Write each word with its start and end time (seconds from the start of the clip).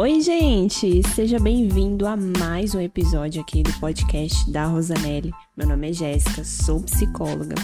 Oi, 0.00 0.22
gente! 0.22 1.02
Seja 1.14 1.38
bem-vindo 1.38 2.06
a 2.06 2.16
mais 2.16 2.74
um 2.74 2.80
episódio 2.80 3.42
aqui 3.42 3.62
do 3.62 3.70
podcast 3.78 4.50
da 4.50 4.64
Rosanelli. 4.64 5.30
Meu 5.54 5.68
nome 5.68 5.90
é 5.90 5.92
Jéssica, 5.92 6.42
sou 6.42 6.82
psicóloga 6.82 7.54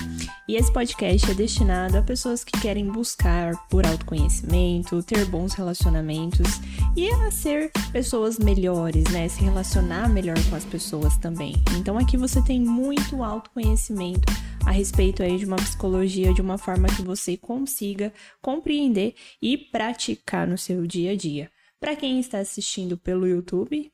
e 0.47 0.55
esse 0.55 0.71
podcast 0.71 1.31
é 1.31 1.33
destinado 1.33 1.97
a 1.97 2.03
pessoas 2.03 2.45
que 2.45 2.61
querem 2.61 2.91
buscar 2.91 3.55
por 3.71 3.87
autoconhecimento, 3.87 5.03
ter 5.03 5.25
bons 5.25 5.55
relacionamentos 5.55 6.61
e 6.95 7.09
a 7.09 7.31
ser 7.31 7.73
pessoas 7.91 8.39
melhores, 8.39 9.05
né? 9.05 9.27
Se 9.29 9.43
relacionar 9.43 10.07
melhor 10.11 10.37
com 10.51 10.57
as 10.57 10.65
pessoas 10.67 11.17
também. 11.17 11.55
Então 11.79 11.97
aqui 11.97 12.19
você 12.19 12.43
tem 12.43 12.61
muito 12.61 13.25
autoconhecimento 13.25 14.31
a 14.67 14.73
respeito 14.73 15.23
aí 15.23 15.39
de 15.39 15.47
uma 15.47 15.57
psicologia 15.57 16.35
de 16.35 16.43
uma 16.43 16.59
forma 16.59 16.87
que 16.89 17.01
você 17.01 17.35
consiga 17.35 18.13
compreender 18.43 19.15
e 19.41 19.57
praticar 19.57 20.47
no 20.47 20.59
seu 20.59 20.87
dia 20.87 21.13
a 21.13 21.17
dia. 21.17 21.51
Para 21.79 21.95
quem 21.95 22.19
está 22.19 22.39
assistindo 22.39 22.97
pelo 22.97 23.27
YouTube, 23.27 23.93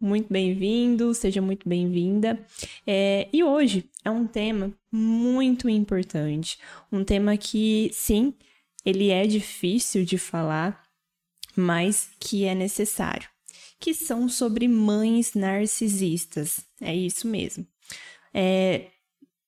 muito 0.00 0.32
bem-vindo, 0.32 1.14
seja 1.14 1.40
muito 1.40 1.68
bem-vinda. 1.68 2.44
É, 2.84 3.28
e 3.32 3.44
hoje 3.44 3.88
é 4.04 4.10
um 4.10 4.26
tema 4.26 4.72
muito 4.90 5.68
importante, 5.68 6.58
um 6.90 7.04
tema 7.04 7.36
que, 7.36 7.90
sim, 7.92 8.34
ele 8.84 9.10
é 9.10 9.24
difícil 9.24 10.04
de 10.04 10.18
falar, 10.18 10.82
mas 11.54 12.10
que 12.18 12.44
é 12.44 12.56
necessário, 12.56 13.28
que 13.78 13.94
são 13.94 14.28
sobre 14.28 14.66
mães 14.66 15.34
narcisistas. 15.34 16.66
É 16.80 16.94
isso 16.94 17.28
mesmo. 17.28 17.64
É, 18.34 18.88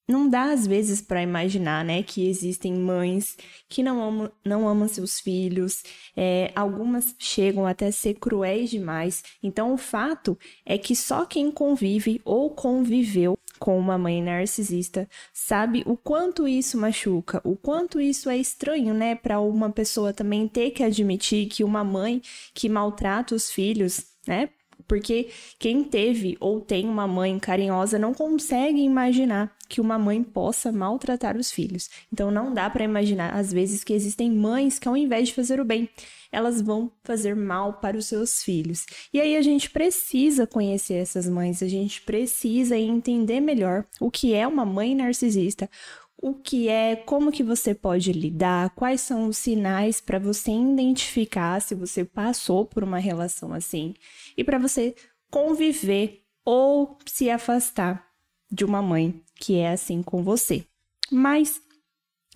não 0.08 0.28
dá 0.28 0.52
às 0.52 0.66
vezes 0.66 1.00
para 1.00 1.22
imaginar, 1.22 1.84
né, 1.84 2.02
que 2.02 2.28
existem 2.28 2.74
mães 2.74 3.36
que 3.68 3.82
não 3.82 4.02
amam, 4.02 4.32
não 4.44 4.68
amam 4.68 4.88
seus 4.88 5.20
filhos, 5.20 5.82
é, 6.16 6.50
algumas 6.54 7.14
chegam 7.18 7.66
até 7.66 7.86
a 7.86 7.92
ser 7.92 8.14
cruéis 8.14 8.70
demais. 8.70 9.22
Então, 9.42 9.72
o 9.72 9.76
fato 9.76 10.38
é 10.66 10.76
que 10.76 10.96
só 10.96 11.24
quem 11.24 11.50
convive 11.50 12.20
ou 12.24 12.50
conviveu 12.50 13.38
com 13.58 13.78
uma 13.78 13.96
mãe 13.96 14.20
narcisista 14.20 15.08
sabe 15.32 15.84
o 15.86 15.96
quanto 15.96 16.48
isso 16.48 16.76
machuca, 16.76 17.40
o 17.44 17.56
quanto 17.56 18.00
isso 18.00 18.28
é 18.28 18.36
estranho, 18.36 18.92
né, 18.92 19.14
para 19.14 19.40
uma 19.40 19.70
pessoa 19.70 20.12
também 20.12 20.48
ter 20.48 20.72
que 20.72 20.82
admitir 20.82 21.46
que 21.46 21.62
uma 21.62 21.84
mãe 21.84 22.20
que 22.52 22.68
maltrata 22.68 23.34
os 23.34 23.50
filhos, 23.50 24.06
né, 24.26 24.48
porque 24.88 25.30
quem 25.58 25.84
teve 25.84 26.36
ou 26.40 26.60
tem 26.60 26.88
uma 26.88 27.06
mãe 27.06 27.38
carinhosa 27.38 27.98
não 27.98 28.12
consegue 28.12 28.80
imaginar 28.80 29.56
que 29.72 29.80
uma 29.80 29.98
mãe 29.98 30.22
possa 30.22 30.70
maltratar 30.70 31.34
os 31.34 31.50
filhos. 31.50 31.88
Então 32.12 32.30
não 32.30 32.52
dá 32.52 32.68
para 32.68 32.84
imaginar 32.84 33.34
às 33.34 33.50
vezes 33.50 33.82
que 33.82 33.94
existem 33.94 34.30
mães 34.30 34.78
que 34.78 34.86
ao 34.86 34.94
invés 34.94 35.28
de 35.28 35.34
fazer 35.34 35.58
o 35.60 35.64
bem, 35.64 35.88
elas 36.30 36.60
vão 36.60 36.92
fazer 37.02 37.34
mal 37.34 37.72
para 37.80 37.96
os 37.96 38.04
seus 38.04 38.42
filhos. 38.42 38.84
E 39.14 39.18
aí 39.18 39.34
a 39.34 39.40
gente 39.40 39.70
precisa 39.70 40.46
conhecer 40.46 40.96
essas 40.96 41.26
mães, 41.26 41.62
a 41.62 41.68
gente 41.68 42.02
precisa 42.02 42.76
entender 42.76 43.40
melhor 43.40 43.86
o 43.98 44.10
que 44.10 44.34
é 44.34 44.46
uma 44.46 44.66
mãe 44.66 44.94
narcisista, 44.94 45.70
o 46.18 46.34
que 46.34 46.68
é, 46.68 46.94
como 46.94 47.32
que 47.32 47.42
você 47.42 47.74
pode 47.74 48.12
lidar, 48.12 48.74
quais 48.74 49.00
são 49.00 49.26
os 49.26 49.38
sinais 49.38 50.02
para 50.02 50.18
você 50.18 50.50
identificar 50.50 51.62
se 51.62 51.74
você 51.74 52.04
passou 52.04 52.66
por 52.66 52.84
uma 52.84 52.98
relação 52.98 53.54
assim 53.54 53.94
e 54.36 54.44
para 54.44 54.58
você 54.58 54.94
conviver 55.30 56.24
ou 56.44 56.98
se 57.06 57.30
afastar 57.30 58.12
de 58.52 58.66
uma 58.66 58.82
mãe 58.82 59.22
que 59.42 59.58
é 59.58 59.72
assim 59.72 60.04
com 60.04 60.22
você. 60.22 60.64
Mas 61.10 61.60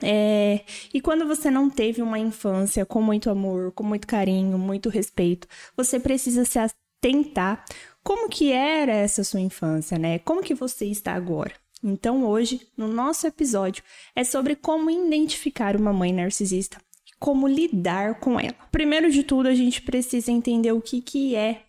é, 0.03 0.65
e 0.93 1.01
quando 1.01 1.25
você 1.25 1.49
não 1.49 1.71
teve 1.71 2.03
uma 2.03 2.19
infância 2.19 2.85
com 2.85 3.01
muito 3.01 3.31
amor, 3.31 3.71
com 3.71 3.85
muito 3.85 4.09
carinho, 4.09 4.59
muito 4.59 4.89
respeito, 4.89 5.47
você 5.77 6.01
precisa 6.01 6.45
se 6.45 6.59
atentar 6.59 7.65
como 8.03 8.29
que 8.29 8.51
era 8.51 8.93
essa 8.93 9.23
sua 9.23 9.41
infância, 9.41 9.97
né? 9.97 10.19
Como 10.19 10.43
que 10.43 10.53
você 10.53 10.87
está 10.87 11.15
agora? 11.15 11.53
Então, 11.83 12.25
hoje, 12.25 12.67
no 12.77 12.89
nosso 12.89 13.25
episódio, 13.25 13.85
é 14.15 14.25
sobre 14.25 14.57
como 14.57 14.91
identificar 14.91 15.77
uma 15.77 15.93
mãe 15.93 16.13
narcisista 16.13 16.79
como 17.19 17.49
lidar 17.49 18.21
com 18.21 18.39
ela. 18.39 18.55
Primeiro 18.71 19.11
de 19.11 19.23
tudo, 19.23 19.49
a 19.49 19.55
gente 19.55 19.81
precisa 19.83 20.31
entender 20.31 20.73
o 20.73 20.83
que, 20.83 21.01
que 21.01 21.35
é 21.35 21.63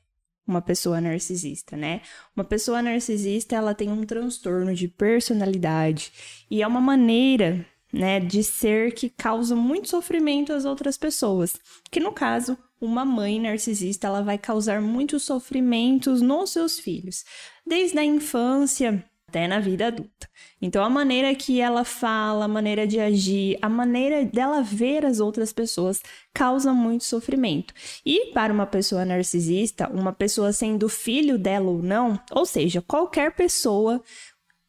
uma 0.48 0.62
pessoa 0.62 1.02
narcisista, 1.02 1.76
né? 1.76 2.02
Uma 2.36 2.44
pessoa 2.44 2.82
narcisista, 2.82 3.56
ela 3.56 3.74
tem 3.74 3.90
um 3.90 4.06
transtorno 4.06 4.74
de 4.74 4.88
personalidade 4.88 6.12
e 6.50 6.62
é 6.62 6.68
uma 6.68 6.80
maneira, 6.80 7.66
né, 7.92 8.20
de 8.20 8.44
ser 8.44 8.94
que 8.94 9.10
causa 9.10 9.56
muito 9.56 9.90
sofrimento 9.90 10.54
às 10.54 10.66
outras 10.66 10.98
pessoas. 10.98 11.60
Que 11.92 12.00
no 12.00 12.12
caso, 12.12 12.58
uma 12.80 13.04
mãe 13.04 13.40
narcisista, 13.40 14.08
ela 14.08 14.22
vai 14.22 14.38
causar 14.38 14.82
muitos 14.82 15.24
sofrimentos 15.24 16.22
nos 16.22 16.52
seus 16.52 16.80
filhos, 16.80 17.26
desde 17.66 17.98
a 18.00 18.06
infância 18.06 19.04
até 19.30 19.46
na 19.46 19.60
vida 19.60 19.88
adulta. 19.88 20.30
Então, 20.62 20.84
a 20.84 20.90
maneira 20.90 21.36
que 21.36 21.60
ela 21.60 21.84
fala, 21.84 22.46
a 22.46 22.48
maneira 22.48 22.88
de 22.88 22.98
agir, 22.98 23.58
a 23.62 23.68
maneira 23.68 24.24
dela 24.24 24.62
ver 24.62 25.06
as 25.06 25.20
outras 25.20 25.52
pessoas 25.52 26.02
causa 26.34 26.74
muito 26.74 27.04
sofrimento. 27.04 27.74
E 28.06 28.32
para 28.32 28.54
uma 28.54 28.66
pessoa 28.66 29.04
narcisista, 29.04 29.90
uma 29.90 30.14
pessoa 30.14 30.54
sendo 30.54 30.88
filho 30.88 31.38
dela 31.38 31.70
ou 31.70 31.84
não, 31.84 32.18
ou 32.32 32.46
seja, 32.46 32.82
qualquer 32.82 33.36
pessoa 33.36 34.02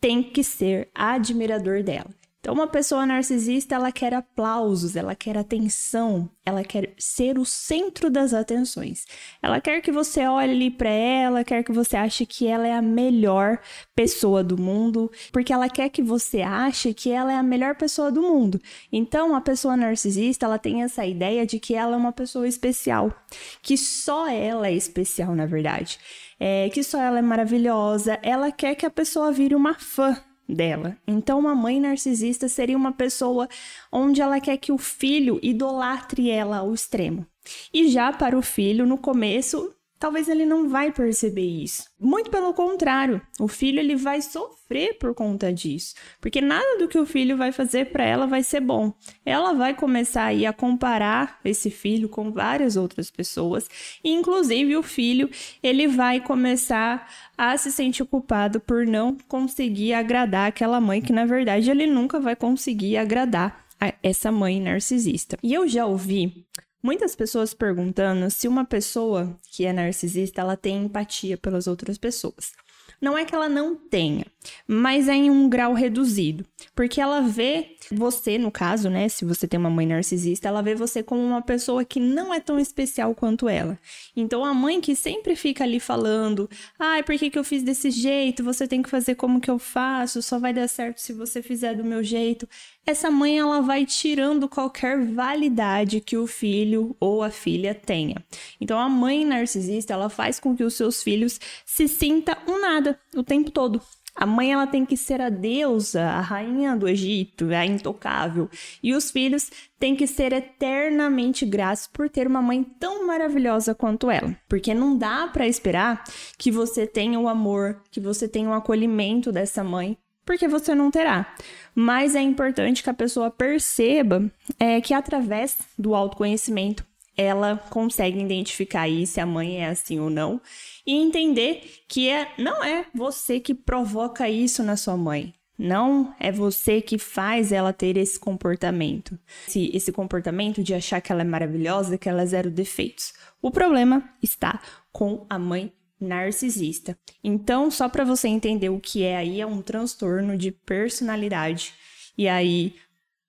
tem 0.01 0.23
que 0.23 0.43
ser 0.43 0.91
admirador 0.93 1.83
dela. 1.85 2.11
Então, 2.49 2.57
uma 2.57 2.67
pessoa 2.67 3.05
narcisista, 3.05 3.75
ela 3.75 3.93
quer 3.93 4.15
aplausos, 4.15 4.97
ela 4.97 5.15
quer 5.15 5.37
atenção, 5.37 6.31
ela 6.47 6.65
quer 6.65 6.95
ser 6.97 7.39
o 7.39 7.45
centro 7.45 8.09
das 8.09 8.33
atenções. 8.33 9.05
Ela 9.43 9.61
quer 9.61 9.83
que 9.83 9.93
você 9.93 10.27
olhe 10.27 10.71
para 10.71 10.89
ela, 10.89 11.45
quer 11.45 11.63
que 11.63 11.71
você 11.71 11.95
ache 11.95 12.25
que 12.25 12.47
ela 12.47 12.67
é 12.67 12.73
a 12.73 12.81
melhor 12.81 13.61
pessoa 13.95 14.43
do 14.43 14.57
mundo, 14.57 15.13
porque 15.31 15.53
ela 15.53 15.69
quer 15.69 15.91
que 15.91 16.01
você 16.01 16.41
ache 16.41 16.95
que 16.95 17.11
ela 17.11 17.31
é 17.31 17.37
a 17.37 17.43
melhor 17.43 17.75
pessoa 17.75 18.11
do 18.11 18.23
mundo. 18.23 18.59
Então, 18.91 19.37
a 19.37 19.43
pessoa 19.43 19.77
narcisista, 19.77 20.47
ela 20.47 20.59
tem 20.59 20.83
essa 20.83 21.05
ideia 21.05 21.45
de 21.45 21.61
que 21.61 21.75
ela 21.75 21.93
é 21.93 21.99
uma 21.99 22.13
pessoa 22.13 22.49
especial, 22.49 23.13
que 23.61 23.77
só 23.77 24.27
ela 24.27 24.69
é 24.69 24.73
especial, 24.73 25.35
na 25.35 25.45
verdade. 25.45 25.99
É, 26.41 26.71
que 26.71 26.83
só 26.83 26.99
ela 26.99 27.19
é 27.19 27.23
maravilhosa, 27.23 28.19
ela 28.23 28.51
quer 28.51 28.75
que 28.75 28.87
a 28.87 28.91
pessoa 28.91 29.31
vire 29.31 29.55
uma 29.55 29.75
fã 29.75 30.17
dela. 30.49 30.97
Então, 31.07 31.39
uma 31.39 31.55
mãe 31.55 31.79
narcisista 31.79 32.49
seria 32.49 32.77
uma 32.77 32.93
pessoa 32.93 33.49
onde 33.93 34.23
ela 34.23 34.41
quer 34.41 34.57
que 34.57 34.73
o 34.73 34.79
filho 34.79 35.39
idolatre 35.43 36.31
ela 36.31 36.59
ao 36.59 36.73
extremo. 36.73 37.27
E 37.73 37.89
já 37.89 38.13
para 38.13 38.39
o 38.39 38.43
filho, 38.43 38.87
no 38.87 38.99
começo, 38.99 39.75
talvez 39.99 40.29
ele 40.29 40.47
não 40.47 40.69
vai 40.69 40.93
perceber 40.93 41.47
isso. 41.47 41.85
Muito 41.99 42.31
pelo 42.31 42.55
contrário, 42.55 43.21
o 43.41 43.49
filho 43.49 43.81
ele 43.81 43.97
vai 43.97 44.23
sofrer 44.23 44.99
por 44.99 45.15
conta 45.15 45.53
disso, 45.53 45.95
porque 46.21 46.41
nada 46.41 46.79
do 46.79 46.89
que 46.89 46.99
o 46.99 47.07
filho 47.07 47.37
vai 47.37 47.53
fazer 47.53 47.91
para 47.91 48.05
ela 48.05 48.27
vai 48.27 48.43
ser 48.43 48.61
bom. 48.61 48.93
Ela 49.25 49.53
vai 49.53 49.75
começar 49.75 50.25
aí 50.25 50.47
a 50.47 50.53
comparar 50.53 51.41
esse 51.45 51.71
filho 51.71 52.09
com 52.09 52.31
várias 52.31 52.77
outras 52.77 53.11
pessoas, 53.11 53.69
e 54.05 54.11
inclusive 54.11 54.77
o 54.77 54.83
filho, 54.83 55.29
ele 55.63 55.89
vai 55.89 56.21
começar 56.21 57.11
a 57.37 57.57
se 57.57 57.73
sentir 57.73 58.05
culpado 58.05 58.61
por 58.61 58.87
não 58.87 59.17
conseguir 59.27 59.95
agradar 59.95 60.49
aquela 60.49 60.81
mãe 60.81 61.03
que 61.03 61.13
na 61.13 61.25
verdade 61.25 61.71
ele 61.71 61.87
nunca 61.87 62.21
vai 62.21 62.37
conseguir 62.37 62.97
agradar 62.97 63.67
essa 64.03 64.33
mãe 64.33 64.61
narcisista. 64.61 65.39
E 65.43 65.55
eu 65.55 65.69
já 65.69 65.87
ouvi 65.87 66.47
Muitas 66.83 67.17
pessoas 67.17 67.53
perguntando 67.53 68.31
se 68.31 68.47
uma 68.47 68.65
pessoa 68.65 69.39
que 69.51 69.65
é 69.65 69.73
narcisista, 69.73 70.41
ela 70.41 70.57
tem 70.57 70.85
empatia 70.85 71.37
pelas 71.37 71.67
outras 71.67 71.99
pessoas. 71.99 72.53
Não 73.01 73.17
é 73.17 73.25
que 73.25 73.35
ela 73.35 73.49
não 73.49 73.77
tenha, 73.77 74.27
mas 74.67 75.09
é 75.09 75.15
em 75.15 75.31
um 75.31 75.49
grau 75.49 75.73
reduzido. 75.73 76.45
Porque 76.75 77.01
ela 77.01 77.21
vê 77.21 77.77
você, 77.91 78.39
no 78.39 78.51
caso, 78.51 78.91
né? 78.91 79.09
Se 79.09 79.25
você 79.25 79.47
tem 79.47 79.59
uma 79.59 79.71
mãe 79.71 79.87
narcisista, 79.87 80.49
ela 80.49 80.63
vê 80.63 80.75
você 80.75 81.03
como 81.03 81.23
uma 81.23 81.43
pessoa 81.43 81.85
que 81.85 82.01
não 82.01 82.33
é 82.33 82.41
tão 82.41 82.59
especial 82.59 83.15
quanto 83.15 83.49
ela. 83.49 83.79
Então 84.17 84.45
a 84.45 84.53
mãe 84.53 84.81
que 84.81 84.95
sempre 84.95 85.35
fica 85.37 85.65
ali 85.65 85.81
falando: 85.81 86.49
ai, 86.79 87.03
por 87.03 87.17
que, 87.17 87.31
que 87.31 87.39
eu 87.39 87.45
fiz 87.45 87.63
desse 87.63 87.91
jeito? 87.91 88.45
Você 88.45 88.67
tem 88.67 88.83
que 88.83 88.91
fazer 88.91 89.15
como 89.15 89.41
que 89.41 89.51
eu 89.51 89.59
faço, 89.59 90.23
só 90.23 90.39
vai 90.39 90.53
dar 90.53 90.69
certo 90.69 90.99
se 91.01 91.13
você 91.13 91.43
fizer 91.43 91.75
do 91.75 91.85
meu 91.85 92.03
jeito. 92.03 92.49
Essa 92.87 93.11
mãe 93.11 93.39
ela 93.39 93.61
vai 93.61 93.85
tirando 93.85 94.49
qualquer 94.49 94.99
validade 95.05 96.01
que 96.01 96.17
o 96.17 96.27
filho 96.27 96.97
ou 96.99 97.23
a 97.23 97.31
filha 97.31 97.75
tenha. 97.75 98.25
Então 98.61 98.79
a 98.79 98.89
mãe 98.89 99.25
narcisista 99.25 99.93
ela 99.93 100.09
faz 100.09 100.41
com 100.41 100.57
que 100.57 100.65
os 100.65 100.75
seus 100.75 101.03
filhos 101.03 101.39
se 101.67 101.87
sinta 101.87 102.39
um 102.47 102.61
nada 102.61 102.99
o 103.15 103.23
tempo 103.23 103.51
todo. 103.51 103.83
A 104.21 104.27
mãe 104.27 104.53
ela 104.53 104.67
tem 104.67 104.85
que 104.85 104.97
ser 104.97 105.21
a 105.21 105.29
deusa, 105.29 106.03
a 106.03 106.21
rainha 106.21 106.75
do 106.75 106.89
Egito, 106.89 107.55
a 107.55 107.65
intocável. 107.65 108.51
E 108.83 108.93
os 108.93 109.13
filhos 109.13 109.49
têm 109.79 109.95
que 109.95 110.09
ser 110.09 110.33
eternamente 110.33 111.47
gratos 111.47 111.87
por 111.87 112.09
ter 112.09 112.27
uma 112.27 112.43
mãe 112.43 112.65
tão 112.65 113.07
maravilhosa 113.07 113.77
quanto 113.77 114.11
ela. 114.11 114.37
Porque 114.49 114.75
não 114.75 114.99
dá 114.99 115.29
para 115.29 115.47
esperar 115.47 116.03
que 116.37 116.51
você 116.51 116.85
tenha 116.85 117.21
o 117.21 117.29
amor, 117.29 117.81
que 117.93 118.01
você 118.01 118.27
tenha 118.27 118.51
o 118.51 118.55
acolhimento 118.55 119.31
dessa 119.31 119.63
mãe, 119.63 119.97
porque 120.27 120.49
você 120.49 120.75
não 120.75 120.91
terá. 120.91 121.33
Mas 121.73 122.17
é 122.17 122.21
importante 122.21 122.83
que 122.83 122.91
a 122.91 122.95
pessoa 122.95 123.31
perceba 123.31 124.29
é, 124.59 124.81
que 124.81 124.93
através 124.93 125.59
do 125.79 125.95
autoconhecimento 125.95 126.85
ela 127.19 127.57
consegue 127.69 128.21
identificar 128.21 128.83
aí 128.83 129.05
se 129.05 129.21
a 129.21 129.27
mãe 129.27 129.61
é 129.61 129.67
assim 129.67 129.99
ou 129.99 130.09
não 130.09 130.41
e 130.87 130.95
entender 130.95 131.83
que 131.89 132.09
é, 132.09 132.33
não 132.39 132.63
é 132.63 132.87
você 132.95 133.41
que 133.41 133.53
provoca 133.53 134.31
isso 134.31 134.63
na 134.63 134.77
sua 134.77 134.97
mãe. 134.97 135.35
Não 135.59 136.15
é 136.21 136.31
você 136.31 136.81
que 136.81 136.97
faz 136.97 137.51
ela 137.51 137.73
ter 137.73 137.97
esse 137.97 138.17
comportamento. 138.21 139.19
Esse, 139.49 139.71
esse 139.75 139.91
comportamento 139.91 140.63
de 140.63 140.73
achar 140.73 141.01
que 141.01 141.11
ela 141.11 141.23
é 141.23 141.25
maravilhosa, 141.25 141.99
que 141.99 142.09
ela 142.09 142.23
é 142.23 142.27
zero 142.27 142.49
defeitos. 142.49 143.13
O 143.43 143.51
problema 143.51 144.09
está 144.23 144.63
com 144.93 145.27
a 145.29 145.37
mãe 145.37 145.73
narcisista. 146.01 146.97
Então, 147.25 147.73
só 147.73 147.89
para 147.89 148.05
você 148.05 148.29
entender 148.29 148.69
o 148.69 148.79
que 148.79 149.03
é 149.03 149.17
aí, 149.17 149.41
é 149.41 149.47
um 149.47 149.61
transtorno 149.61 150.39
de 150.39 150.53
personalidade. 150.53 151.75
E 152.17 152.29
aí, 152.29 152.77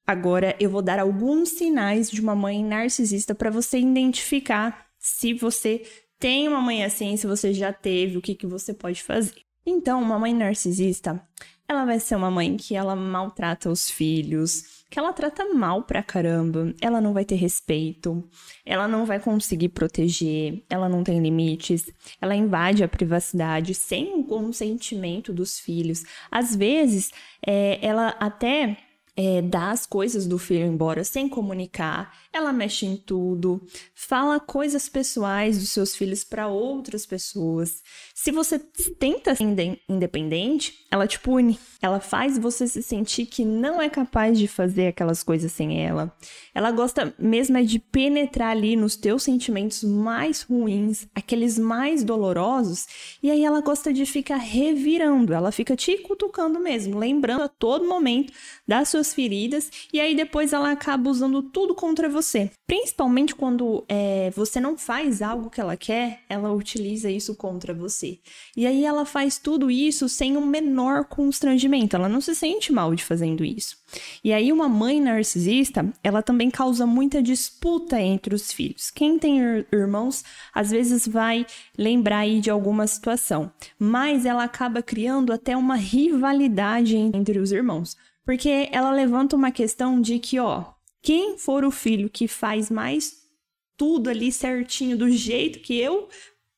agora 0.10 0.56
eu 0.60 0.72
vou 0.72 0.82
dar 0.82 0.98
alguns 0.98 1.50
sinais 1.50 2.10
de 2.10 2.20
uma 2.20 2.34
mãe 2.36 2.64
narcisista 2.64 3.36
para 3.36 3.52
você 3.52 3.78
identificar 3.78 4.88
se 4.98 5.36
você 5.36 5.84
tem 6.18 6.48
uma 6.48 6.60
mãe 6.60 6.84
assim, 6.84 7.16
se 7.16 7.28
você 7.28 7.54
já 7.54 7.72
teve, 7.72 8.18
o 8.18 8.22
que, 8.22 8.34
que 8.34 8.48
você 8.48 8.74
pode 8.74 9.04
fazer. 9.04 9.36
Então, 9.64 10.02
uma 10.02 10.18
mãe 10.18 10.34
narcisista, 10.34 11.22
ela 11.68 11.86
vai 11.86 12.00
ser 12.00 12.16
uma 12.16 12.32
mãe 12.32 12.58
que 12.58 12.76
ela 12.76 12.96
maltrata 12.96 13.70
os 13.70 13.88
filhos, 13.88 14.84
que 14.90 14.98
ela 14.98 15.14
trata 15.14 15.54
mal 15.54 15.84
pra 15.84 16.02
caramba, 16.02 16.74
ela 16.82 17.00
não 17.00 17.14
vai 17.14 17.24
ter 17.24 17.36
respeito, 17.36 18.28
ela 18.66 18.88
não 18.88 19.06
vai 19.06 19.20
conseguir 19.20 19.70
proteger, 19.70 20.64
ela 20.68 20.90
não 20.90 21.04
tem 21.04 21.22
limites, 21.22 21.86
ela 22.20 22.36
invade 22.36 22.84
a 22.84 22.88
privacidade 22.88 23.76
sem 23.76 24.16
o 24.16 24.24
consentimento 24.24 25.32
dos 25.32 25.60
filhos. 25.60 26.04
Às 26.32 26.56
vezes, 26.56 27.12
é, 27.46 27.78
ela 27.86 28.16
até 28.20 28.89
é, 29.22 29.42
dá 29.42 29.72
as 29.72 29.86
coisas 29.86 30.26
do 30.26 30.38
filho 30.38 30.66
embora 30.66 31.04
sem 31.04 31.28
comunicar, 31.28 32.18
ela 32.32 32.54
mexe 32.54 32.86
em 32.86 32.96
tudo, 32.96 33.62
fala 33.94 34.40
coisas 34.40 34.88
pessoais 34.88 35.60
dos 35.60 35.72
seus 35.72 35.94
filhos 35.94 36.24
para 36.24 36.48
outras 36.48 37.06
pessoas. 37.06 37.84
Se 38.16 38.32
você 38.32 38.58
tenta 38.98 39.36
ser 39.36 39.44
independente, 39.90 40.86
ela 40.90 41.06
te 41.06 41.20
pune. 41.20 41.60
Ela 41.82 42.00
faz 42.00 42.38
você 42.38 42.66
se 42.66 42.82
sentir 42.82 43.26
que 43.26 43.44
não 43.44 43.82
é 43.82 43.90
capaz 43.90 44.40
de 44.40 44.48
fazer 44.48 44.88
aquelas 44.88 45.22
coisas 45.22 45.52
sem 45.52 45.84
ela. 45.84 46.16
Ela 46.54 46.72
gosta 46.72 47.14
mesmo 47.20 47.58
é 47.58 47.64
de 47.64 47.78
penetrar 47.78 48.52
ali 48.52 48.78
nos 48.78 48.96
teus 48.96 49.24
sentimentos 49.24 49.84
mais 49.84 50.44
ruins, 50.44 51.08
aqueles 51.14 51.60
mais 51.60 52.06
dolorosos, 52.06 52.88
e 53.22 53.30
aí 53.30 53.44
ela 53.44 53.60
gosta 53.60 53.92
de 53.92 54.06
ficar 54.06 54.38
revirando, 54.38 55.34
ela 55.34 55.52
fica 55.52 55.76
te 55.76 55.98
cutucando 55.98 56.60
mesmo, 56.60 56.98
lembrando 56.98 57.44
a 57.44 57.50
todo 57.50 57.88
momento 57.88 58.32
das 58.68 58.90
suas 58.90 59.09
feridas, 59.14 59.72
e 59.94 60.00
aí 60.00 60.16
depois 60.16 60.54
ela 60.54 60.72
acaba 60.72 61.10
usando 61.10 61.42
tudo 61.42 61.74
contra 61.76 62.10
você. 62.10 62.52
Principalmente 62.68 63.36
quando 63.36 63.84
é, 63.88 64.32
você 64.36 64.60
não 64.60 64.78
faz 64.78 65.22
algo 65.22 65.50
que 65.50 65.62
ela 65.62 65.76
quer, 65.76 66.22
ela 66.30 66.52
utiliza 66.52 67.10
isso 67.10 67.36
contra 67.36 67.74
você. 67.74 68.20
E 68.56 68.66
aí 68.66 68.86
ela 68.86 69.06
faz 69.06 69.38
tudo 69.38 69.72
isso 69.72 70.08
sem 70.08 70.38
o 70.38 70.40
um 70.40 70.46
menor 70.46 71.06
constrangimento, 71.06 71.96
ela 71.96 72.10
não 72.10 72.22
se 72.22 72.36
sente 72.36 72.72
mal 72.72 72.94
de 72.94 73.04
fazendo 73.04 73.44
isso. 73.44 73.78
E 74.24 74.32
aí 74.32 74.52
uma 74.52 74.70
mãe 74.70 75.02
narcisista, 75.02 75.92
ela 76.04 76.22
também 76.22 76.50
causa 76.50 76.86
muita 76.86 77.22
disputa 77.22 78.00
entre 78.00 78.36
os 78.36 78.52
filhos. 78.52 78.92
Quem 78.92 79.18
tem 79.18 79.40
irmãos, 79.72 80.24
às 80.54 80.70
vezes 80.72 81.08
vai 81.08 81.46
lembrar 81.78 82.20
aí 82.20 82.40
de 82.40 82.50
alguma 82.50 82.86
situação, 82.88 83.52
mas 83.78 84.26
ela 84.26 84.44
acaba 84.44 84.82
criando 84.82 85.34
até 85.34 85.56
uma 85.56 85.76
rivalidade 85.76 86.96
entre 86.96 87.40
os 87.40 87.52
irmãos. 87.52 87.98
Porque 88.30 88.70
ela 88.72 88.92
levanta 88.92 89.36
uma 89.36 89.50
questão 89.50 90.00
de 90.00 90.20
que, 90.20 90.38
ó, 90.40 90.64
quem 91.02 91.36
for 91.40 91.66
o 91.66 91.72
filho 91.72 92.08
que 92.08 92.28
faz 92.28 92.70
mais 92.70 93.24
tudo 93.76 94.08
ali 94.08 94.32
certinho, 94.32 94.96
do 94.96 95.10
jeito 95.10 95.58
que 95.62 95.80
eu 95.80 96.08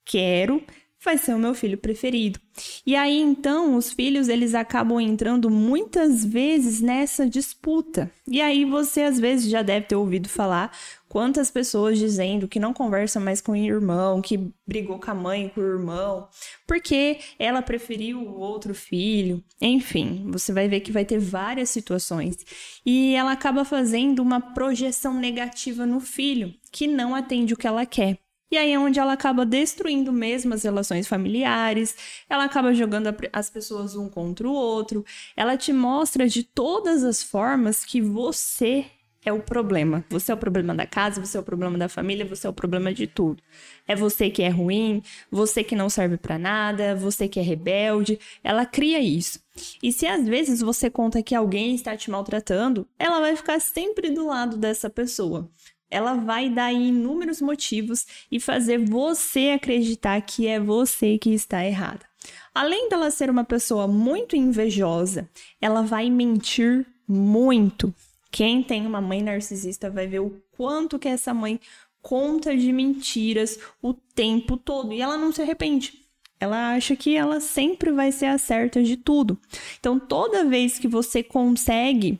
quero, 0.05 0.61
vai 1.03 1.17
ser 1.17 1.33
o 1.33 1.39
meu 1.39 1.53
filho 1.53 1.77
preferido. 1.77 2.39
E 2.85 2.95
aí 2.95 3.19
então 3.19 3.75
os 3.75 3.91
filhos 3.91 4.27
eles 4.27 4.53
acabam 4.53 4.99
entrando 4.99 5.49
muitas 5.49 6.23
vezes 6.23 6.81
nessa 6.81 7.27
disputa. 7.27 8.11
E 8.27 8.41
aí 8.41 8.65
você 8.65 9.01
às 9.03 9.19
vezes 9.19 9.49
já 9.49 9.61
deve 9.61 9.87
ter 9.87 9.95
ouvido 9.95 10.29
falar 10.29 10.71
quantas 11.09 11.51
pessoas 11.51 11.99
dizendo 11.99 12.47
que 12.47 12.59
não 12.59 12.73
conversa 12.73 13.19
mais 13.19 13.41
com 13.41 13.51
o 13.51 13.55
irmão, 13.55 14.21
que 14.21 14.53
brigou 14.65 14.97
com 14.97 15.11
a 15.11 15.13
mãe, 15.13 15.49
com 15.49 15.59
o 15.59 15.63
irmão, 15.63 16.29
porque 16.65 17.19
ela 17.37 17.61
preferiu 17.61 18.19
o 18.19 18.39
outro 18.39 18.73
filho. 18.73 19.43
Enfim, 19.59 20.25
você 20.29 20.53
vai 20.53 20.69
ver 20.69 20.79
que 20.79 20.91
vai 20.91 21.03
ter 21.03 21.19
várias 21.19 21.69
situações. 21.69 22.37
E 22.85 23.13
ela 23.13 23.33
acaba 23.33 23.65
fazendo 23.65 24.21
uma 24.21 24.39
projeção 24.39 25.13
negativa 25.13 25.85
no 25.85 25.99
filho, 25.99 26.53
que 26.71 26.87
não 26.87 27.13
atende 27.13 27.53
o 27.53 27.57
que 27.57 27.67
ela 27.67 27.85
quer. 27.85 28.17
E 28.51 28.57
aí 28.57 28.73
é 28.73 28.77
onde 28.77 28.99
ela 28.99 29.13
acaba 29.13 29.45
destruindo 29.45 30.11
mesmo 30.11 30.53
as 30.53 30.63
relações 30.63 31.07
familiares, 31.07 31.95
ela 32.29 32.43
acaba 32.43 32.73
jogando 32.73 33.15
as 33.31 33.49
pessoas 33.49 33.95
um 33.95 34.09
contra 34.09 34.47
o 34.47 34.53
outro, 34.53 35.05
ela 35.37 35.55
te 35.55 35.71
mostra 35.71 36.27
de 36.27 36.43
todas 36.43 37.03
as 37.03 37.23
formas 37.23 37.85
que 37.85 38.01
você 38.01 38.85
é 39.23 39.31
o 39.31 39.39
problema. 39.39 40.03
Você 40.09 40.31
é 40.31 40.35
o 40.35 40.37
problema 40.37 40.73
da 40.75 40.85
casa, 40.85 41.23
você 41.23 41.37
é 41.37 41.39
o 41.39 41.43
problema 41.43 41.77
da 41.77 41.87
família, 41.87 42.25
você 42.25 42.47
é 42.47 42.49
o 42.49 42.53
problema 42.53 42.93
de 42.93 43.07
tudo. 43.07 43.41
É 43.87 43.95
você 43.95 44.29
que 44.29 44.41
é 44.41 44.49
ruim, 44.49 45.01
você 45.29 45.63
que 45.63 45.75
não 45.75 45.89
serve 45.89 46.17
para 46.17 46.39
nada, 46.39 46.95
você 46.95 47.27
que 47.27 47.39
é 47.39 47.43
rebelde. 47.43 48.19
Ela 48.43 48.65
cria 48.65 48.99
isso. 48.99 49.39
E 49.81 49.91
se 49.91 50.07
às 50.07 50.27
vezes 50.27 50.61
você 50.61 50.89
conta 50.89 51.21
que 51.21 51.35
alguém 51.35 51.75
está 51.75 51.95
te 51.95 52.09
maltratando, 52.09 52.87
ela 52.97 53.19
vai 53.19 53.35
ficar 53.35 53.59
sempre 53.61 54.09
do 54.09 54.25
lado 54.25 54.57
dessa 54.57 54.89
pessoa 54.89 55.49
ela 55.91 56.13
vai 56.13 56.49
dar 56.49 56.73
inúmeros 56.73 57.41
motivos 57.41 58.07
e 58.31 58.39
fazer 58.39 58.79
você 58.79 59.51
acreditar 59.55 60.19
que 60.21 60.47
é 60.47 60.59
você 60.59 61.17
que 61.17 61.31
está 61.31 61.63
errada. 61.65 62.09
Além 62.55 62.89
dela 62.89 63.11
ser 63.11 63.29
uma 63.29 63.43
pessoa 63.43 63.87
muito 63.87 64.35
invejosa, 64.35 65.29
ela 65.59 65.81
vai 65.81 66.09
mentir 66.09 66.85
muito. 67.07 67.93
Quem 68.31 68.63
tem 68.63 68.87
uma 68.87 69.01
mãe 69.01 69.21
narcisista 69.21 69.89
vai 69.89 70.07
ver 70.07 70.19
o 70.19 70.41
quanto 70.55 70.97
que 70.97 71.07
essa 71.07 71.33
mãe 71.33 71.59
conta 72.01 72.55
de 72.55 72.71
mentiras 72.71 73.59
o 73.81 73.93
tempo 73.93 74.57
todo 74.57 74.93
e 74.93 75.01
ela 75.01 75.17
não 75.17 75.31
se 75.31 75.41
arrepende. 75.41 76.01
Ela 76.39 76.73
acha 76.73 76.95
que 76.95 77.15
ela 77.15 77.39
sempre 77.39 77.91
vai 77.91 78.11
ser 78.11 78.25
a 78.25 78.37
certa 78.37 78.81
de 78.81 78.97
tudo. 78.97 79.37
Então, 79.79 79.99
toda 79.99 80.43
vez 80.43 80.79
que 80.79 80.87
você 80.87 81.21
consegue 81.21 82.19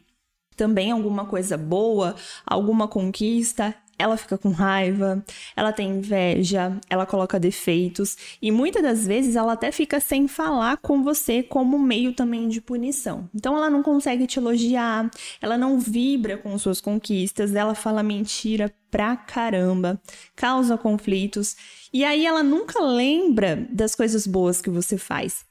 também 0.62 0.91
alguma 0.91 1.25
coisa 1.25 1.58
boa, 1.58 2.15
alguma 2.46 2.88
conquista, 2.88 3.74
ela 3.98 4.15
fica 4.15 4.38
com 4.38 4.51
raiva, 4.51 5.25
ela 5.56 5.74
tem 5.74 5.89
inveja, 5.89 6.80
ela 6.88 7.03
coloca 7.03 7.39
defeitos 7.39 8.15
e 8.39 8.51
muitas 8.51 8.84
das 8.84 9.08
vezes 9.08 9.36
ela 9.36 9.53
até 9.53 9.72
fica 9.72 10.00
sem 10.00 10.27
falar 10.27 10.77
com 10.77 11.01
você 11.01 11.41
como 11.41 11.80
meio 11.80 12.13
também 12.13 12.48
de 12.48 12.62
punição. 12.62 13.27
Então 13.34 13.58
ela 13.58 13.72
não 13.72 13.82
consegue 13.82 14.27
te 14.27 14.38
elogiar, 14.38 15.10
ela 15.41 15.58
não 15.58 15.80
vibra 15.80 16.38
com 16.38 16.56
suas 16.60 16.80
conquistas, 16.80 17.56
ela 17.56 17.74
fala 17.74 18.03
mentira 18.03 18.72
pra 18.91 19.15
caramba, 19.15 20.00
causa 20.36 20.77
conflitos 20.77 21.56
e 21.91 22.06
aí 22.06 22.24
ela 22.24 22.44
nunca 22.44 22.80
lembra 22.84 23.68
das 23.72 23.96
coisas 23.96 24.27
boas 24.27 24.62
que 24.62 24.70
você 24.70 24.96
faz 24.96 25.44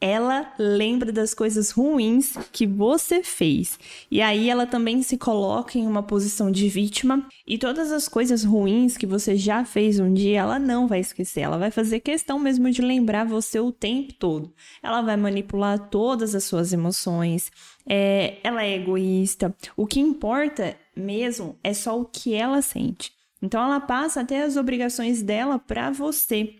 ela 0.00 0.52
lembra 0.58 1.10
das 1.10 1.32
coisas 1.32 1.70
ruins 1.70 2.36
que 2.52 2.66
você 2.66 3.22
fez. 3.22 3.78
E 4.10 4.20
aí 4.20 4.50
ela 4.50 4.66
também 4.66 5.02
se 5.02 5.16
coloca 5.16 5.78
em 5.78 5.86
uma 5.86 6.02
posição 6.02 6.50
de 6.50 6.68
vítima 6.68 7.26
e 7.46 7.56
todas 7.56 7.90
as 7.90 8.08
coisas 8.08 8.44
ruins 8.44 8.96
que 8.96 9.06
você 9.06 9.36
já 9.36 9.64
fez 9.64 9.98
um 9.98 10.12
dia, 10.12 10.40
ela 10.40 10.58
não 10.58 10.86
vai 10.86 11.00
esquecer. 11.00 11.40
Ela 11.40 11.58
vai 11.58 11.70
fazer 11.70 12.00
questão 12.00 12.38
mesmo 12.38 12.70
de 12.70 12.82
lembrar 12.82 13.24
você 13.24 13.58
o 13.58 13.72
tempo 13.72 14.12
todo. 14.14 14.52
Ela 14.82 15.00
vai 15.00 15.16
manipular 15.16 15.88
todas 15.88 16.34
as 16.34 16.44
suas 16.44 16.72
emoções. 16.72 17.50
É, 17.86 18.38
ela 18.42 18.62
é 18.62 18.74
egoísta. 18.74 19.54
O 19.76 19.86
que 19.86 20.00
importa 20.00 20.76
mesmo 20.96 21.56
é 21.62 21.72
só 21.72 21.98
o 21.98 22.04
que 22.04 22.34
ela 22.34 22.60
sente. 22.62 23.12
Então 23.42 23.62
ela 23.62 23.80
passa 23.80 24.22
até 24.22 24.42
as 24.42 24.56
obrigações 24.56 25.22
dela 25.22 25.58
para 25.58 25.90
você 25.90 26.54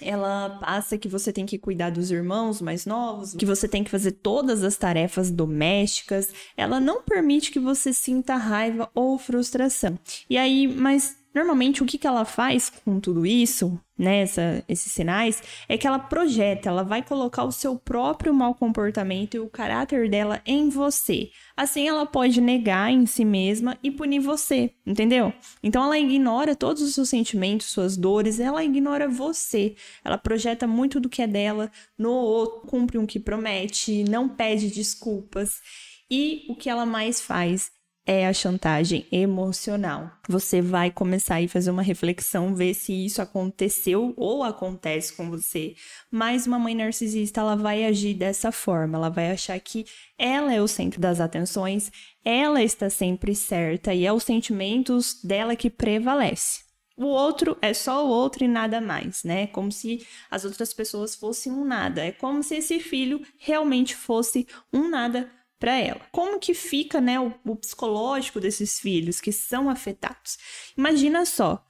ela 0.00 0.58
passa 0.60 0.98
que 0.98 1.08
você 1.08 1.32
tem 1.32 1.46
que 1.46 1.58
cuidar 1.58 1.90
dos 1.90 2.10
irmãos 2.10 2.60
mais 2.60 2.84
novos, 2.84 3.34
que 3.34 3.46
você 3.46 3.66
tem 3.66 3.82
que 3.82 3.90
fazer 3.90 4.12
todas 4.12 4.62
as 4.62 4.76
tarefas 4.76 5.30
domésticas. 5.30 6.28
Ela 6.56 6.78
não 6.78 7.02
permite 7.02 7.50
que 7.50 7.58
você 7.58 7.92
sinta 7.92 8.36
raiva 8.36 8.90
ou 8.94 9.18
frustração. 9.18 9.98
E 10.28 10.36
aí, 10.36 10.68
mas 10.68 11.16
Normalmente, 11.36 11.82
o 11.82 11.86
que, 11.86 11.98
que 11.98 12.06
ela 12.06 12.24
faz 12.24 12.70
com 12.82 12.98
tudo 12.98 13.26
isso, 13.26 13.78
né, 13.98 14.24
esses 14.66 14.90
sinais, 14.90 15.42
é 15.68 15.76
que 15.76 15.86
ela 15.86 15.98
projeta, 15.98 16.70
ela 16.70 16.82
vai 16.82 17.02
colocar 17.02 17.44
o 17.44 17.52
seu 17.52 17.76
próprio 17.76 18.32
mau 18.32 18.54
comportamento 18.54 19.34
e 19.34 19.40
o 19.40 19.46
caráter 19.46 20.08
dela 20.08 20.40
em 20.46 20.70
você. 20.70 21.28
Assim, 21.54 21.86
ela 21.86 22.06
pode 22.06 22.40
negar 22.40 22.90
em 22.90 23.04
si 23.04 23.22
mesma 23.22 23.76
e 23.82 23.90
punir 23.90 24.20
você, 24.20 24.72
entendeu? 24.86 25.30
Então, 25.62 25.84
ela 25.84 25.98
ignora 25.98 26.56
todos 26.56 26.80
os 26.80 26.94
seus 26.94 27.10
sentimentos, 27.10 27.66
suas 27.66 27.98
dores, 27.98 28.40
ela 28.40 28.64
ignora 28.64 29.06
você. 29.06 29.76
Ela 30.02 30.16
projeta 30.16 30.66
muito 30.66 30.98
do 30.98 31.10
que 31.10 31.20
é 31.20 31.26
dela 31.26 31.70
no 31.98 32.12
outro, 32.12 32.66
cumpre 32.66 32.96
o 32.96 33.02
um 33.02 33.06
que 33.06 33.20
promete, 33.20 34.04
não 34.04 34.26
pede 34.26 34.70
desculpas. 34.70 35.60
E 36.10 36.46
o 36.48 36.56
que 36.56 36.70
ela 36.70 36.86
mais 36.86 37.20
faz 37.20 37.75
é 38.06 38.26
a 38.26 38.32
chantagem 38.32 39.04
emocional. 39.10 40.10
Você 40.28 40.62
vai 40.62 40.92
começar 40.92 41.42
a 41.42 41.48
fazer 41.48 41.70
uma 41.72 41.82
reflexão, 41.82 42.54
ver 42.54 42.72
se 42.72 42.92
isso 42.92 43.20
aconteceu 43.20 44.14
ou 44.16 44.44
acontece 44.44 45.12
com 45.12 45.28
você. 45.28 45.74
Mas 46.10 46.46
uma 46.46 46.58
mãe 46.58 46.74
narcisista, 46.74 47.40
ela 47.40 47.56
vai 47.56 47.84
agir 47.84 48.14
dessa 48.14 48.52
forma, 48.52 48.96
ela 48.96 49.08
vai 49.08 49.32
achar 49.32 49.58
que 49.58 49.84
ela 50.16 50.54
é 50.54 50.62
o 50.62 50.68
centro 50.68 51.00
das 51.00 51.20
atenções, 51.20 51.90
ela 52.24 52.62
está 52.62 52.88
sempre 52.88 53.34
certa 53.34 53.92
e 53.92 54.06
é 54.06 54.12
os 54.12 54.22
sentimentos 54.22 55.20
dela 55.24 55.56
que 55.56 55.68
prevalece. 55.68 56.64
O 56.96 57.06
outro 57.06 57.58
é 57.60 57.74
só 57.74 58.06
o 58.06 58.08
outro 58.08 58.42
e 58.44 58.48
nada 58.48 58.80
mais, 58.80 59.22
né? 59.22 59.48
Como 59.48 59.70
se 59.70 60.06
as 60.30 60.46
outras 60.46 60.72
pessoas 60.72 61.14
fossem 61.14 61.52
um 61.52 61.62
nada. 61.62 62.02
É 62.02 62.10
como 62.10 62.42
se 62.42 62.56
esse 62.56 62.80
filho 62.80 63.20
realmente 63.36 63.94
fosse 63.94 64.46
um 64.72 64.88
nada 64.88 65.30
para 65.58 65.76
ela. 65.76 66.00
Como 66.12 66.38
que 66.38 66.54
fica, 66.54 67.00
né, 67.00 67.18
o, 67.18 67.32
o 67.44 67.56
psicológico 67.56 68.40
desses 68.40 68.78
filhos 68.78 69.20
que 69.20 69.32
são 69.32 69.68
afetados? 69.70 70.38
Imagina 70.76 71.24
só, 71.24 71.64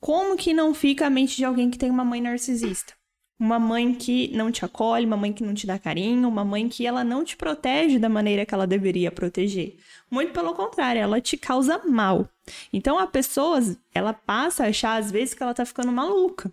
como 0.00 0.36
que 0.36 0.52
não 0.52 0.74
fica 0.74 1.06
a 1.06 1.10
mente 1.10 1.36
de 1.36 1.44
alguém 1.44 1.70
que 1.70 1.78
tem 1.78 1.90
uma 1.90 2.04
mãe 2.04 2.20
narcisista? 2.20 2.94
Uma 3.38 3.58
mãe 3.58 3.92
que 3.92 4.28
não 4.36 4.52
te 4.52 4.64
acolhe, 4.64 5.04
uma 5.04 5.16
mãe 5.16 5.32
que 5.32 5.42
não 5.42 5.52
te 5.52 5.66
dá 5.66 5.78
carinho, 5.78 6.28
uma 6.28 6.44
mãe 6.44 6.68
que 6.68 6.86
ela 6.86 7.02
não 7.02 7.24
te 7.24 7.36
protege 7.36 7.98
da 7.98 8.08
maneira 8.08 8.46
que 8.46 8.54
ela 8.54 8.66
deveria 8.66 9.10
proteger. 9.10 9.76
Muito 10.08 10.32
pelo 10.32 10.54
contrário, 10.54 11.00
ela 11.00 11.20
te 11.20 11.36
causa 11.36 11.78
mal. 11.84 12.28
Então 12.72 12.98
a 12.98 13.06
pessoa, 13.06 13.58
ela 13.92 14.12
passa 14.12 14.64
a 14.64 14.68
achar 14.68 14.96
às 14.96 15.10
vezes 15.10 15.34
que 15.34 15.42
ela 15.42 15.54
tá 15.54 15.64
ficando 15.64 15.90
maluca. 15.90 16.52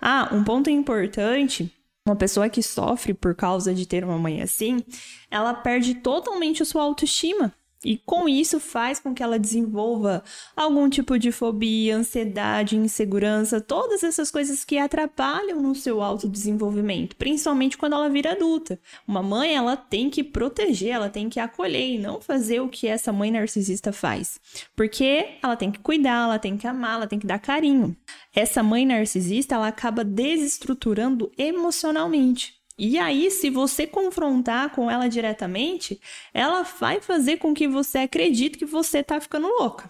Ah, 0.00 0.30
um 0.32 0.42
ponto 0.42 0.70
importante 0.70 1.70
uma 2.06 2.16
pessoa 2.16 2.48
que 2.48 2.62
sofre 2.62 3.14
por 3.14 3.34
causa 3.34 3.72
de 3.72 3.86
ter 3.86 4.04
uma 4.04 4.18
mãe 4.18 4.42
assim, 4.42 4.84
ela 5.30 5.54
perde 5.54 5.94
totalmente 5.94 6.62
a 6.62 6.66
sua 6.66 6.82
autoestima. 6.82 7.54
E 7.84 7.96
com 7.96 8.28
isso 8.28 8.60
faz 8.60 8.98
com 9.00 9.14
que 9.14 9.22
ela 9.22 9.38
desenvolva 9.38 10.22
algum 10.56 10.88
tipo 10.88 11.18
de 11.18 11.32
fobia, 11.32 11.96
ansiedade, 11.96 12.76
insegurança, 12.76 13.60
todas 13.60 14.02
essas 14.04 14.30
coisas 14.30 14.64
que 14.64 14.78
atrapalham 14.78 15.60
no 15.60 15.74
seu 15.74 16.00
autodesenvolvimento, 16.00 17.16
principalmente 17.16 17.76
quando 17.76 17.94
ela 17.94 18.08
vira 18.08 18.32
adulta. 18.32 18.78
Uma 19.06 19.22
mãe, 19.22 19.54
ela 19.54 19.76
tem 19.76 20.08
que 20.08 20.22
proteger, 20.22 20.90
ela 20.90 21.08
tem 21.08 21.28
que 21.28 21.40
acolher 21.40 21.94
e 21.94 21.98
não 21.98 22.20
fazer 22.20 22.60
o 22.60 22.68
que 22.68 22.86
essa 22.86 23.12
mãe 23.12 23.30
narcisista 23.30 23.92
faz. 23.92 24.40
Porque 24.76 25.38
ela 25.42 25.56
tem 25.56 25.70
que 25.70 25.80
cuidar, 25.80 26.24
ela 26.24 26.38
tem 26.38 26.56
que 26.56 26.66
amar, 26.66 26.96
ela 26.96 27.06
tem 27.06 27.18
que 27.18 27.26
dar 27.26 27.38
carinho. 27.38 27.96
Essa 28.34 28.62
mãe 28.62 28.86
narcisista, 28.86 29.54
ela 29.54 29.68
acaba 29.68 30.04
desestruturando 30.04 31.30
emocionalmente. 31.36 32.61
E 32.84 32.98
aí, 32.98 33.30
se 33.30 33.48
você 33.48 33.86
confrontar 33.86 34.70
com 34.70 34.90
ela 34.90 35.08
diretamente, 35.08 36.00
ela 36.34 36.64
vai 36.64 37.00
fazer 37.00 37.36
com 37.36 37.54
que 37.54 37.68
você 37.68 37.98
acredite 37.98 38.58
que 38.58 38.64
você 38.64 38.98
está 38.98 39.20
ficando 39.20 39.46
louca. 39.46 39.88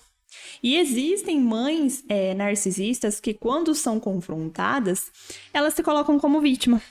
E 0.63 0.77
existem 0.77 1.41
mães 1.41 2.05
é, 2.07 2.35
narcisistas 2.35 3.19
que, 3.19 3.33
quando 3.33 3.75
são 3.75 3.99
confrontadas, 3.99 5.11
elas 5.55 5.73
se 5.73 5.83
colocam 5.83 6.19
como 6.19 6.43
vítima 6.43 6.83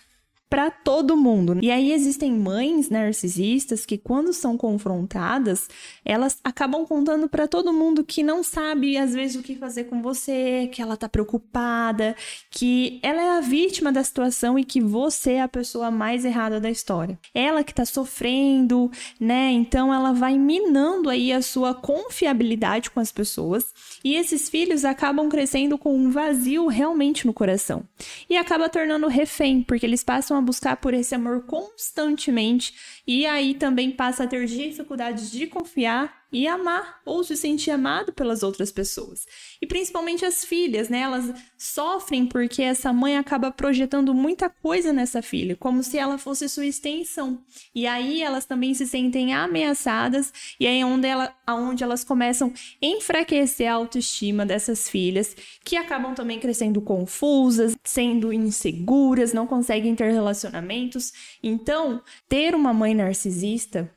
para 0.51 0.69
todo 0.69 1.15
mundo. 1.15 1.59
E 1.61 1.71
aí 1.71 1.93
existem 1.93 2.33
mães 2.33 2.89
narcisistas 2.89 3.85
que 3.85 3.97
quando 3.97 4.33
são 4.33 4.57
confrontadas, 4.57 5.69
elas 6.03 6.39
acabam 6.43 6.85
contando 6.85 7.29
para 7.29 7.47
todo 7.47 7.71
mundo 7.71 8.03
que 8.03 8.21
não 8.21 8.43
sabe 8.43 8.97
às 8.97 9.13
vezes 9.13 9.37
o 9.37 9.41
que 9.41 9.55
fazer 9.55 9.85
com 9.85 10.01
você, 10.01 10.69
que 10.69 10.81
ela 10.81 10.97
tá 10.97 11.07
preocupada, 11.07 12.17
que 12.49 12.99
ela 13.01 13.21
é 13.21 13.37
a 13.37 13.39
vítima 13.39 13.93
da 13.93 14.03
situação 14.03 14.59
e 14.59 14.65
que 14.65 14.81
você 14.81 15.35
é 15.35 15.41
a 15.41 15.47
pessoa 15.47 15.89
mais 15.89 16.25
errada 16.25 16.59
da 16.59 16.69
história. 16.69 17.17
Ela 17.33 17.63
que 17.63 17.73
tá 17.73 17.85
sofrendo, 17.85 18.91
né? 19.17 19.51
Então 19.51 19.93
ela 19.93 20.11
vai 20.11 20.37
minando 20.37 21.09
aí 21.09 21.31
a 21.31 21.41
sua 21.41 21.73
confiabilidade 21.73 22.91
com 22.91 22.99
as 22.99 23.09
pessoas 23.09 23.67
e 24.03 24.15
esses 24.15 24.49
filhos 24.49 24.83
acabam 24.83 25.29
crescendo 25.29 25.77
com 25.77 25.95
um 25.95 26.11
vazio 26.11 26.67
realmente 26.67 27.25
no 27.25 27.33
coração. 27.33 27.83
E 28.29 28.35
acaba 28.35 28.67
tornando 28.67 29.07
refém, 29.07 29.63
porque 29.63 29.85
eles 29.85 30.03
passam 30.03 30.40
a 30.41 30.45
buscar 30.45 30.77
por 30.77 30.93
esse 30.93 31.15
amor 31.15 31.43
constantemente. 31.45 33.01
E 33.07 33.25
aí 33.25 33.53
também 33.53 33.91
passa 33.91 34.23
a 34.23 34.27
ter 34.27 34.45
dificuldades 34.45 35.31
de 35.31 35.47
confiar 35.47 36.20
e 36.31 36.47
amar 36.47 37.01
ou 37.05 37.23
se 37.23 37.35
sentir 37.35 37.71
amado 37.71 38.13
pelas 38.13 38.43
outras 38.43 38.71
pessoas. 38.71 39.25
E 39.61 39.67
principalmente 39.67 40.25
as 40.25 40.45
filhas, 40.45 40.89
né? 40.89 40.99
Elas 40.99 41.33
sofrem 41.57 42.25
porque 42.25 42.61
essa 42.61 42.93
mãe 42.93 43.17
acaba 43.17 43.51
projetando 43.51 44.13
muita 44.13 44.49
coisa 44.49 44.93
nessa 44.93 45.21
filha, 45.21 45.55
como 45.55 45.83
se 45.83 45.97
ela 45.97 46.17
fosse 46.17 46.47
sua 46.47 46.65
extensão. 46.65 47.43
E 47.75 47.85
aí 47.85 48.21
elas 48.21 48.45
também 48.45 48.73
se 48.73 48.87
sentem 48.87 49.33
ameaçadas 49.33 50.31
e 50.59 50.67
aí 50.67 50.81
é 50.81 50.85
onde, 50.85 51.07
ela, 51.07 51.35
onde 51.49 51.83
elas 51.83 52.03
começam 52.03 52.53
a 52.81 52.85
enfraquecer 52.85 53.69
a 53.69 53.73
autoestima 53.73 54.45
dessas 54.45 54.89
filhas, 54.89 55.35
que 55.63 55.75
acabam 55.75 56.13
também 56.13 56.39
crescendo 56.39 56.81
confusas, 56.81 57.75
sendo 57.83 58.31
inseguras, 58.31 59.33
não 59.33 59.47
conseguem 59.47 59.95
ter 59.95 60.11
relacionamentos. 60.11 61.11
Então, 61.43 62.01
ter 62.27 62.55
uma 62.55 62.73
mãe 62.73 62.93
narcisista 62.93 63.91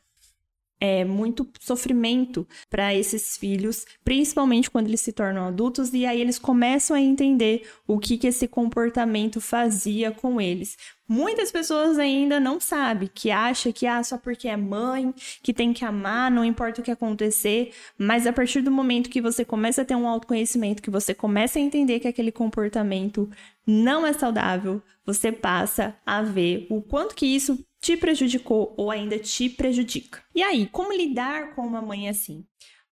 é 0.84 1.02
muito 1.02 1.48
sofrimento 1.60 2.46
para 2.68 2.94
esses 2.94 3.38
filhos, 3.38 3.86
principalmente 4.04 4.70
quando 4.70 4.86
eles 4.86 5.00
se 5.00 5.14
tornam 5.14 5.46
adultos 5.46 5.94
e 5.94 6.04
aí 6.04 6.20
eles 6.20 6.38
começam 6.38 6.94
a 6.94 7.00
entender 7.00 7.66
o 7.86 7.98
que, 7.98 8.18
que 8.18 8.26
esse 8.26 8.46
comportamento 8.46 9.40
fazia 9.40 10.10
com 10.10 10.38
eles. 10.38 10.76
Muitas 11.08 11.50
pessoas 11.50 11.98
ainda 11.98 12.38
não 12.38 12.60
sabem, 12.60 13.08
que 13.12 13.30
acha 13.30 13.72
que 13.72 13.86
ah, 13.86 14.02
só 14.02 14.18
porque 14.18 14.46
é 14.46 14.58
mãe, 14.58 15.14
que 15.42 15.54
tem 15.54 15.72
que 15.72 15.86
amar, 15.86 16.30
não 16.30 16.44
importa 16.44 16.82
o 16.82 16.84
que 16.84 16.90
acontecer, 16.90 17.72
mas 17.96 18.26
a 18.26 18.32
partir 18.32 18.60
do 18.60 18.70
momento 18.70 19.08
que 19.08 19.22
você 19.22 19.42
começa 19.42 19.82
a 19.82 19.84
ter 19.86 19.94
um 19.94 20.06
autoconhecimento, 20.06 20.82
que 20.82 20.90
você 20.90 21.14
começa 21.14 21.58
a 21.58 21.62
entender 21.62 21.98
que 21.98 22.08
aquele 22.08 22.32
comportamento 22.32 23.30
não 23.66 24.06
é 24.06 24.12
saudável, 24.12 24.82
você 25.06 25.32
passa 25.32 25.96
a 26.04 26.20
ver 26.20 26.66
o 26.68 26.82
quanto 26.82 27.14
que 27.14 27.26
isso 27.26 27.58
te 27.84 27.98
prejudicou 27.98 28.72
ou 28.78 28.90
ainda 28.90 29.18
te 29.18 29.50
prejudica. 29.50 30.22
E 30.34 30.42
aí, 30.42 30.66
como 30.66 30.90
lidar 30.90 31.54
com 31.54 31.60
uma 31.60 31.82
mãe 31.82 32.08
assim? 32.08 32.42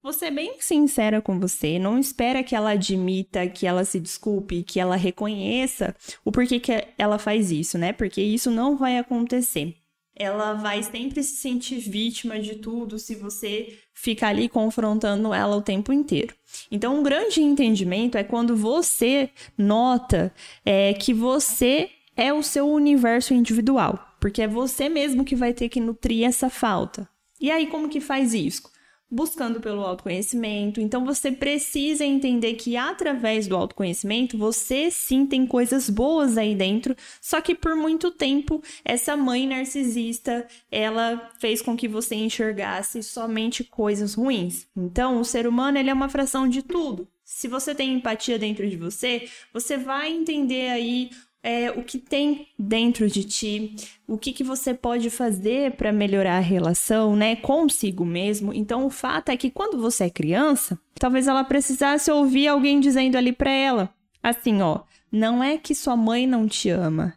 Você 0.03 0.27
é 0.27 0.31
bem 0.31 0.57
sincera 0.61 1.23
com 1.23 1.41
você, 1.41 1.79
não 1.79 1.99
espera 1.99 2.43
que 2.43 2.55
ela 2.55 2.73
admita, 2.73 3.47
que 3.47 3.67
ela 3.67 3.87
se 3.87 3.99
desculpe, 3.99 4.63
que 4.63 4.79
ela 4.79 4.95
reconheça 4.95 5.97
o 6.23 6.31
porquê 6.31 6.61
que 6.61 6.73
ela 6.99 7.19
faz 7.19 7.51
isso, 7.51 7.79
né? 7.79 7.95
Porque 7.95 8.21
isso 8.21 8.51
não 8.51 8.77
vai 8.77 8.99
acontecer. 8.99 9.77
Ela 10.15 10.53
vai 10.53 10.83
sempre 10.83 11.23
se 11.23 11.37
sentir 11.37 11.79
vítima 11.79 12.39
de 12.39 12.57
tudo 12.57 12.99
se 12.99 13.15
você 13.15 13.79
ficar 13.95 14.29
ali 14.29 14.47
confrontando 14.47 15.33
ela 15.33 15.57
o 15.57 15.63
tempo 15.63 15.91
inteiro. 15.91 16.35
Então, 16.71 16.99
um 16.99 17.03
grande 17.03 17.41
entendimento 17.41 18.19
é 18.19 18.25
quando 18.25 18.55
você 18.55 19.31
nota 19.57 20.35
é, 20.67 20.93
que 20.93 21.15
você 21.15 21.89
é 22.15 22.31
o 22.31 22.43
seu 22.43 22.69
universo 22.69 23.33
individual 23.33 24.12
porque 24.23 24.41
é 24.41 24.47
você 24.47 24.88
mesmo 24.88 25.25
que 25.25 25.35
vai 25.35 25.52
ter 25.52 25.69
que 25.69 25.81
nutrir 25.81 26.25
essa 26.25 26.49
falta. 26.49 27.09
E 27.41 27.50
aí, 27.50 27.67
como 27.67 27.88
que 27.88 28.00
faz 28.00 28.33
isso? 28.33 28.71
Buscando 29.11 29.61
pelo 29.61 29.83
autoconhecimento. 29.83 30.81
Então, 30.81 31.05
você 31.05 31.33
precisa 31.33 32.05
entender 32.05 32.55
que 32.55 32.76
através 32.76 33.49
do 33.49 33.57
autoconhecimento, 33.57 34.38
você 34.38 34.93
sim 34.93 35.26
tem 35.26 35.45
coisas 35.45 35.91
boas 35.91 36.38
aí 36.38 36.55
dentro, 36.55 36.95
só 37.21 37.41
que 37.41 37.52
por 37.52 37.75
muito 37.75 38.12
tempo, 38.12 38.62
essa 38.85 39.17
mãe 39.17 39.45
narcisista, 39.45 40.47
ela 40.71 41.33
fez 41.41 41.61
com 41.61 41.76
que 41.76 41.88
você 41.88 42.14
enxergasse 42.14 43.02
somente 43.02 43.64
coisas 43.64 44.14
ruins. 44.14 44.69
Então, 44.76 45.21
o 45.21 45.25
ser 45.25 45.49
humano, 45.49 45.79
ele 45.79 45.91
é 45.91 45.95
uma 45.95 46.09
fração 46.09 46.49
de 46.49 46.62
tudo. 46.62 47.09
Se 47.25 47.49
você 47.49 47.75
tem 47.75 47.93
empatia 47.93 48.38
dentro 48.38 48.71
de 48.71 48.76
você, 48.76 49.29
você 49.52 49.76
vai 49.76 50.12
entender 50.12 50.71
aí 50.71 51.11
é, 51.43 51.71
o 51.73 51.83
que 51.83 51.99
tem 51.99 52.47
dentro 52.59 53.09
de 53.09 53.25
ti, 53.25 53.75
o 54.07 54.17
que, 54.17 54.33
que 54.33 54.45
você 54.45 54.73
pode 54.73 55.11
fazer 55.11 55.73
para 55.73 55.93
melhorar 55.93 56.37
a 56.37 56.41
relação, 56.41 57.17
né, 57.17 57.35
consigo 57.37 58.05
mesmo. 58.05 58.55
Então, 58.55 58.87
o 58.87 58.91
fato 58.91 59.31
é 59.31 59.37
que 59.37 59.51
quando 59.51 59.81
você 59.81 60.05
é 60.05 60.11
criança, 60.11 60.79
talvez 60.95 61.27
ela 61.27 61.43
precisasse 61.43 62.11
ouvir 62.11 62.47
alguém 62.47 62.79
dizendo 62.79 63.17
ali 63.17 63.33
para 63.33 63.51
ela, 63.51 63.93
assim, 64.23 64.63
ó, 64.63 64.81
não 65.11 65.43
é 65.43 65.59
que 65.59 65.75
sua 65.75 65.97
mãe 65.97 66.27
não 66.27 66.47
te 66.47 66.71
ama, 66.71 67.15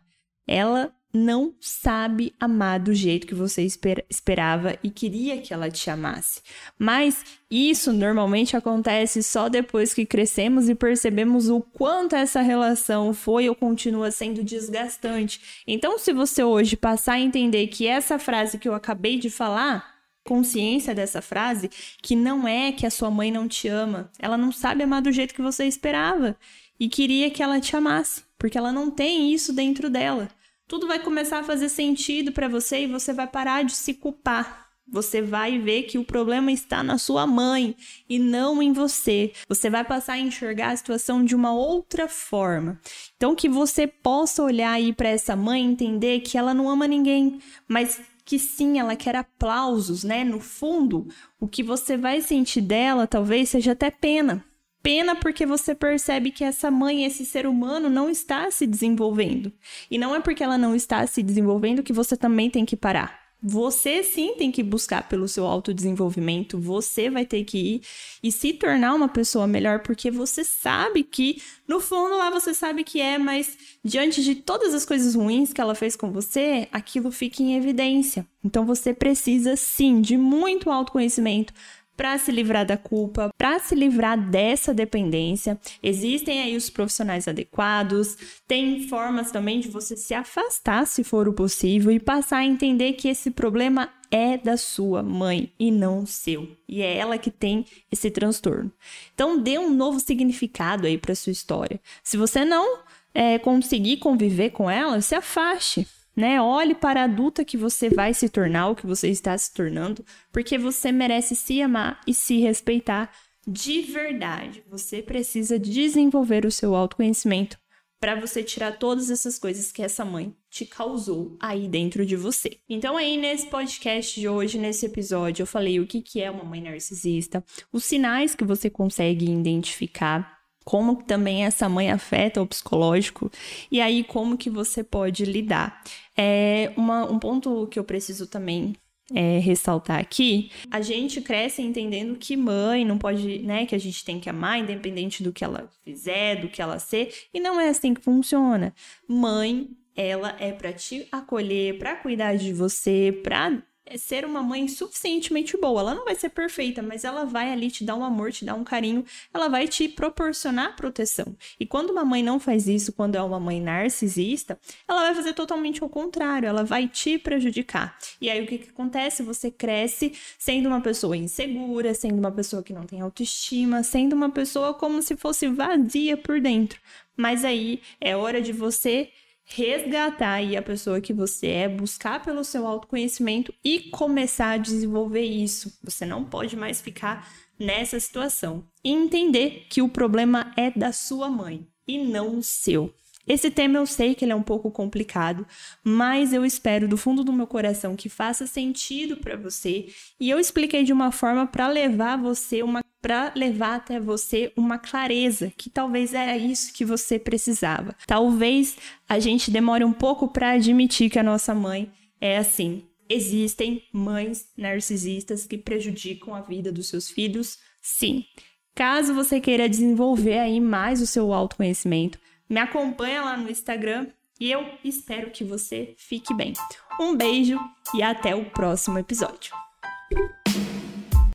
ela 0.47 0.91
não 1.15 1.53
sabe 1.59 2.33
amar 2.39 2.79
do 2.79 2.93
jeito 2.93 3.25
que 3.25 3.33
você 3.33 3.63
esper 3.63 4.05
esperava 4.09 4.77
e 4.83 4.89
queria 4.89 5.39
que 5.39 5.53
ela 5.53 5.69
te 5.69 5.89
amasse. 5.89 6.41
Mas 6.77 7.23
isso 7.49 7.93
normalmente 7.93 8.57
acontece 8.57 9.23
só 9.23 9.47
depois 9.47 9.93
que 9.93 10.05
crescemos 10.05 10.67
e 10.67 10.75
percebemos 10.75 11.49
o 11.49 11.61
quanto 11.61 12.15
essa 12.15 12.41
relação 12.41 13.13
foi 13.13 13.47
ou 13.47 13.55
continua 13.55 14.11
sendo 14.11 14.43
desgastante. 14.43 15.63
Então, 15.65 15.97
se 15.97 16.11
você 16.11 16.43
hoje 16.43 16.75
passar 16.75 17.13
a 17.13 17.19
entender 17.19 17.67
que 17.67 17.87
essa 17.87 18.19
frase 18.19 18.57
que 18.57 18.67
eu 18.67 18.73
acabei 18.73 19.17
de 19.17 19.29
falar 19.29 19.95
consciência 20.23 20.95
dessa 20.95 21.21
frase, 21.21 21.69
que 22.01 22.15
não 22.15 22.47
é 22.47 22.71
que 22.71 22.85
a 22.85 22.89
sua 22.89 23.11
mãe 23.11 23.31
não 23.31 23.47
te 23.47 23.67
ama, 23.67 24.09
ela 24.19 24.35
não 24.35 24.51
sabe 24.51 24.83
amar 24.83 25.01
do 25.01 25.11
jeito 25.11 25.35
que 25.35 25.41
você 25.41 25.65
esperava 25.65 26.35
e 26.79 26.89
queria 26.89 27.29
que 27.29 27.43
ela 27.43 27.61
te 27.61 27.75
amasse, 27.75 28.23
porque 28.37 28.57
ela 28.57 28.71
não 28.71 28.89
tem 28.89 29.31
isso 29.31 29.53
dentro 29.53 29.89
dela 29.89 30.27
tudo 30.67 30.87
vai 30.87 30.99
começar 30.99 31.39
a 31.39 31.43
fazer 31.43 31.69
sentido 31.69 32.31
para 32.31 32.47
você 32.47 32.81
e 32.81 32.87
você 32.87 33.13
vai 33.13 33.27
parar 33.27 33.63
de 33.63 33.73
se 33.73 33.93
culpar. 33.93 34.65
Você 34.87 35.19
vai 35.19 35.57
ver 35.57 35.83
que 35.83 35.97
o 35.97 36.05
problema 36.05 36.51
está 36.51 36.83
na 36.83 36.99
sua 36.99 37.25
mãe 37.25 37.75
e 38.07 38.19
não 38.19 38.61
em 38.61 38.71
você. 38.71 39.33
Você 39.47 39.67
vai 39.67 39.83
passar 39.83 40.13
a 40.13 40.19
enxergar 40.19 40.71
a 40.71 40.77
situação 40.77 41.25
de 41.25 41.35
uma 41.35 41.51
outra 41.51 42.07
forma. 42.07 42.79
Então, 43.17 43.35
que 43.35 43.49
você 43.49 43.87
possa 43.87 44.43
olhar 44.43 44.71
aí 44.71 44.93
para 44.93 45.09
essa 45.09 45.35
mãe 45.35 45.63
e 45.63 45.71
entender 45.71 46.19
que 46.19 46.37
ela 46.37 46.53
não 46.53 46.69
ama 46.69 46.87
ninguém, 46.87 47.39
mas 47.67 47.99
que 48.23 48.37
sim, 48.37 48.79
ela 48.79 48.95
quer 48.95 49.15
aplausos, 49.15 50.03
né? 50.03 50.23
No 50.23 50.39
fundo, 50.39 51.07
o 51.39 51.47
que 51.47 51.63
você 51.63 51.97
vai 51.97 52.21
sentir 52.21 52.61
dela 52.61 53.07
talvez 53.07 53.49
seja 53.49 53.71
até 53.71 53.89
pena. 53.89 54.45
Pena 54.85 55.15
porque 55.15 55.47
você 55.47 55.73
percebe 55.73 56.29
que 56.29 56.43
essa 56.43 56.69
mãe, 56.69 57.05
esse 57.05 57.25
ser 57.25 57.47
humano, 57.47 57.89
não 57.89 58.07
está 58.07 58.51
se 58.51 58.67
desenvolvendo. 58.67 59.51
E 59.89 59.97
não 59.97 60.13
é 60.13 60.19
porque 60.19 60.43
ela 60.43 60.59
não 60.59 60.75
está 60.75 61.07
se 61.07 61.23
desenvolvendo 61.23 61.81
que 61.81 61.91
você 61.91 62.15
também 62.15 62.51
tem 62.51 62.63
que 62.63 62.77
parar. 62.77 63.19
Você 63.41 64.03
sim 64.03 64.35
tem 64.37 64.51
que 64.51 64.61
buscar 64.61 65.09
pelo 65.09 65.27
seu 65.27 65.47
autodesenvolvimento, 65.47 66.59
você 66.59 67.09
vai 67.09 67.25
ter 67.25 67.43
que 67.45 67.57
ir 67.57 67.81
e 68.21 68.31
se 68.31 68.53
tornar 68.53 68.93
uma 68.93 69.07
pessoa 69.07 69.47
melhor, 69.47 69.79
porque 69.79 70.11
você 70.11 70.43
sabe 70.43 71.03
que, 71.03 71.41
no 71.67 71.79
fundo 71.79 72.17
lá 72.17 72.29
você 72.29 72.53
sabe 72.53 72.83
que 72.83 73.01
é, 73.01 73.17
mas 73.17 73.57
diante 73.83 74.23
de 74.23 74.35
todas 74.35 74.73
as 74.75 74.85
coisas 74.85 75.15
ruins 75.15 75.51
que 75.51 75.61
ela 75.61 75.73
fez 75.73 75.95
com 75.95 76.11
você, 76.11 76.67
aquilo 76.71 77.11
fica 77.11 77.41
em 77.41 77.55
evidência. 77.55 78.25
Então 78.43 78.67
você 78.67 78.93
precisa 78.93 79.55
sim 79.55 79.99
de 79.99 80.15
muito 80.15 80.69
autoconhecimento 80.69 81.53
para 81.95 82.17
se 82.17 82.31
livrar 82.31 82.65
da 82.65 82.77
culpa, 82.77 83.33
para 83.37 83.59
se 83.59 83.75
livrar 83.75 84.17
dessa 84.17 84.73
dependência. 84.73 85.59
Existem 85.81 86.41
aí 86.41 86.55
os 86.55 86.69
profissionais 86.69 87.27
adequados, 87.27 88.17
tem 88.47 88.87
formas 88.87 89.31
também 89.31 89.59
de 89.59 89.69
você 89.69 89.95
se 89.95 90.13
afastar, 90.13 90.85
se 90.85 91.03
for 91.03 91.27
o 91.27 91.33
possível, 91.33 91.91
e 91.91 91.99
passar 91.99 92.37
a 92.37 92.45
entender 92.45 92.93
que 92.93 93.07
esse 93.07 93.31
problema 93.31 93.89
é 94.11 94.37
da 94.37 94.57
sua 94.57 95.03
mãe 95.03 95.51
e 95.59 95.71
não 95.71 96.05
seu. 96.05 96.55
E 96.67 96.81
é 96.81 96.97
ela 96.97 97.17
que 97.17 97.31
tem 97.31 97.65
esse 97.91 98.09
transtorno. 98.09 98.71
Então, 99.13 99.41
dê 99.41 99.57
um 99.57 99.73
novo 99.73 99.99
significado 99.99 100.87
aí 100.87 100.97
para 100.97 101.15
sua 101.15 101.31
história. 101.31 101.79
Se 102.03 102.15
você 102.15 102.45
não 102.45 102.79
é, 103.13 103.39
conseguir 103.39 103.97
conviver 103.97 104.51
com 104.51 104.69
ela, 104.69 105.01
se 105.01 105.15
afaste 105.15 105.87
né? 106.15 106.41
Olhe 106.41 106.73
para 106.73 107.01
a 107.01 107.05
adulta 107.05 107.43
que 107.43 107.57
você 107.57 107.89
vai 107.89 108.13
se 108.13 108.29
tornar, 108.29 108.69
o 108.69 108.75
que 108.75 108.87
você 108.87 109.09
está 109.09 109.37
se 109.37 109.53
tornando, 109.53 110.03
porque 110.31 110.57
você 110.57 110.91
merece 110.91 111.35
se 111.35 111.61
amar 111.61 111.99
e 112.07 112.13
se 112.13 112.39
respeitar 112.39 113.11
de 113.47 113.81
verdade. 113.81 114.63
Você 114.69 115.01
precisa 115.01 115.59
desenvolver 115.59 116.45
o 116.45 116.51
seu 116.51 116.73
autoconhecimento 116.73 117.57
para 117.99 118.19
você 118.19 118.43
tirar 118.43 118.77
todas 118.77 119.09
essas 119.09 119.39
coisas 119.39 119.71
que 119.71 119.81
essa 119.81 120.05
mãe 120.05 120.35
te 120.49 120.65
causou 120.65 121.35
aí 121.39 121.67
dentro 121.67 122.05
de 122.05 122.15
você. 122.15 122.59
Então 122.69 122.95
aí 122.95 123.17
nesse 123.17 123.47
podcast 123.47 124.19
de 124.19 124.27
hoje, 124.27 124.59
nesse 124.59 124.85
episódio, 124.85 125.43
eu 125.43 125.47
falei 125.47 125.79
o 125.79 125.87
que 125.87 126.01
que 126.01 126.21
é 126.21 126.29
uma 126.29 126.43
mãe 126.43 126.61
narcisista, 126.61 127.43
os 127.71 127.83
sinais 127.83 128.35
que 128.35 128.43
você 128.43 128.69
consegue 128.69 129.25
identificar 129.25 130.34
como 130.65 131.03
também 131.03 131.45
essa 131.45 131.69
mãe 131.69 131.91
afeta 131.91 132.41
o 132.41 132.47
psicológico 132.47 133.31
e 133.71 133.79
aí 133.79 134.03
como 134.03 134.37
que 134.37 134.49
você 134.49 134.83
pode 134.83 135.23
lidar. 135.23 135.81
É 136.17 136.73
uma, 136.75 137.09
um 137.09 137.19
ponto 137.19 137.67
que 137.67 137.79
eu 137.79 137.83
preciso 137.83 138.25
também 138.27 138.75
é, 139.13 139.37
ressaltar 139.37 139.99
aqui, 139.99 140.51
a 140.71 140.81
gente 140.81 141.21
cresce 141.21 141.61
entendendo 141.61 142.15
que 142.15 142.35
mãe 142.35 142.83
não 142.83 142.97
pode, 142.97 143.39
né, 143.39 143.65
que 143.65 143.75
a 143.75 143.79
gente 143.79 144.03
tem 144.03 144.19
que 144.19 144.29
amar 144.29 144.59
independente 144.59 145.21
do 145.21 145.31
que 145.31 145.43
ela 145.43 145.69
fizer, 145.83 146.41
do 146.41 146.49
que 146.49 146.61
ela 146.61 146.79
ser, 146.79 147.13
e 147.33 147.39
não 147.39 147.61
é 147.61 147.69
assim 147.69 147.93
que 147.93 148.01
funciona. 148.01 148.73
Mãe, 149.07 149.69
ela 149.95 150.35
é 150.39 150.51
para 150.51 150.73
te 150.73 151.07
acolher, 151.11 151.77
para 151.77 151.95
cuidar 151.95 152.35
de 152.35 152.51
você, 152.51 153.17
para 153.23 153.61
é 153.85 153.97
ser 153.97 154.25
uma 154.25 154.41
mãe 154.41 154.67
suficientemente 154.67 155.55
boa. 155.57 155.81
Ela 155.81 155.95
não 155.95 156.05
vai 156.05 156.15
ser 156.15 156.29
perfeita, 156.29 156.81
mas 156.81 157.03
ela 157.03 157.23
vai 157.23 157.51
ali 157.51 157.69
te 157.69 157.83
dar 157.83 157.95
um 157.95 158.03
amor, 158.03 158.31
te 158.31 158.43
dar 158.43 158.55
um 158.55 158.63
carinho, 158.63 159.05
ela 159.33 159.47
vai 159.47 159.67
te 159.67 159.87
proporcionar 159.87 160.75
proteção. 160.75 161.35
E 161.59 161.65
quando 161.65 161.91
uma 161.91 162.03
mãe 162.03 162.23
não 162.23 162.39
faz 162.39 162.67
isso, 162.67 162.91
quando 162.93 163.15
é 163.15 163.21
uma 163.21 163.39
mãe 163.39 163.61
narcisista, 163.61 164.59
ela 164.87 165.01
vai 165.01 165.15
fazer 165.15 165.33
totalmente 165.33 165.83
o 165.83 165.89
contrário, 165.89 166.47
ela 166.47 166.63
vai 166.63 166.87
te 166.87 167.17
prejudicar. 167.19 167.97
E 168.19 168.29
aí 168.29 168.43
o 168.43 168.47
que, 168.47 168.57
que 168.57 168.69
acontece? 168.69 169.21
Você 169.23 169.51
cresce 169.51 170.13
sendo 170.39 170.67
uma 170.67 170.81
pessoa 170.81 171.15
insegura, 171.15 171.93
sendo 171.93 172.17
uma 172.17 172.31
pessoa 172.31 172.63
que 172.63 172.73
não 172.73 172.85
tem 172.85 173.01
autoestima, 173.01 173.83
sendo 173.83 174.13
uma 174.13 174.29
pessoa 174.29 174.73
como 174.73 175.01
se 175.01 175.15
fosse 175.15 175.47
vazia 175.47 176.17
por 176.17 176.41
dentro. 176.41 176.79
Mas 177.15 177.45
aí 177.45 177.81
é 178.01 178.15
hora 178.15 178.41
de 178.41 178.51
você 178.51 179.09
resgatar 179.45 180.33
aí 180.33 180.57
a 180.57 180.61
pessoa 180.61 180.99
que 180.99 181.13
você 181.13 181.47
é, 181.47 181.69
buscar 181.69 182.21
pelo 182.23 182.43
seu 182.43 182.65
autoconhecimento 182.65 183.53
e 183.63 183.79
começar 183.91 184.51
a 184.51 184.57
desenvolver 184.57 185.23
isso. 185.23 185.77
Você 185.83 186.05
não 186.05 186.25
pode 186.25 186.55
mais 186.55 186.81
ficar 186.81 187.31
nessa 187.57 187.99
situação. 187.99 188.65
E 188.83 188.91
entender 188.91 189.67
que 189.69 189.81
o 189.81 189.89
problema 189.89 190.51
é 190.57 190.71
da 190.71 190.91
sua 190.91 191.29
mãe 191.29 191.65
e 191.87 191.97
não 191.97 192.37
o 192.37 192.43
seu. 192.43 192.93
Esse 193.27 193.49
tema 193.49 193.79
eu 193.79 193.87
sei 193.87 194.13
que 194.13 194.23
ele 194.23 194.31
é 194.31 194.35
um 194.35 194.43
pouco 194.43 194.69
complicado, 194.69 195.47
mas 195.83 196.31
eu 196.31 196.45
espero 196.45 196.87
do 196.87 196.95
fundo 196.95 197.23
do 197.23 197.33
meu 197.33 197.47
coração 197.47 197.95
que 197.95 198.07
faça 198.07 198.45
sentido 198.45 199.17
para 199.17 199.35
você 199.35 199.87
e 200.19 200.29
eu 200.29 200.39
expliquei 200.39 200.83
de 200.83 200.93
uma 200.93 201.11
forma 201.11 201.47
para 201.47 201.67
levar 201.67 202.17
você 202.17 202.61
uma 202.61 202.84
para 203.05 203.31
levar 203.35 203.75
até 203.75 203.99
você 203.99 204.51
uma 204.57 204.79
clareza 204.79 205.53
que 205.55 205.69
talvez 205.69 206.11
era 206.11 206.35
isso 206.35 206.73
que 206.73 206.83
você 206.83 207.19
precisava. 207.19 207.95
Talvez 208.07 208.77
a 209.07 209.19
gente 209.19 209.51
demore 209.51 209.85
um 209.85 209.93
pouco 209.93 210.27
para 210.27 210.53
admitir 210.53 211.11
que 211.11 211.19
a 211.19 211.23
nossa 211.23 211.53
mãe 211.53 211.91
é 212.19 212.39
assim. 212.39 212.81
Existem 213.07 213.83
mães 213.93 214.47
narcisistas 214.57 215.45
que 215.45 215.55
prejudicam 215.55 216.33
a 216.33 216.41
vida 216.41 216.71
dos 216.71 216.87
seus 216.87 217.07
filhos? 217.07 217.59
Sim. 217.79 218.25
Caso 218.73 219.13
você 219.13 219.39
queira 219.39 219.69
desenvolver 219.69 220.39
aí 220.39 220.59
mais 220.59 220.99
o 220.99 221.05
seu 221.05 221.31
autoconhecimento, 221.31 222.17
me 222.49 222.59
acompanha 222.59 223.21
lá 223.21 223.37
no 223.37 223.51
Instagram 223.51 224.07
e 224.39 224.51
eu 224.51 224.65
espero 224.83 225.29
que 225.29 225.43
você 225.43 225.93
fique 225.95 226.33
bem. 226.33 226.53
Um 226.99 227.15
beijo 227.15 227.59
e 227.93 228.01
até 228.01 228.33
o 228.33 228.45
próximo 228.45 228.97
episódio. 228.97 229.53